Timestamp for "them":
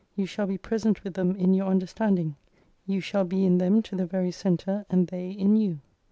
1.13-1.35, 3.59-3.83